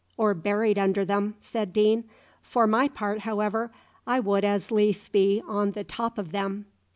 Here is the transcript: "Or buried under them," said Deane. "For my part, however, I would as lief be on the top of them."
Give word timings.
"Or 0.17 0.33
buried 0.33 0.79
under 0.79 1.05
them," 1.05 1.35
said 1.39 1.71
Deane. 1.71 2.05
"For 2.41 2.65
my 2.65 2.87
part, 2.87 3.19
however, 3.19 3.71
I 4.07 4.19
would 4.19 4.43
as 4.43 4.71
lief 4.71 5.11
be 5.11 5.43
on 5.47 5.73
the 5.73 5.83
top 5.83 6.17
of 6.17 6.31
them." 6.31 6.65